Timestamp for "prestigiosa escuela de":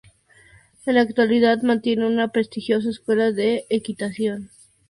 2.31-3.67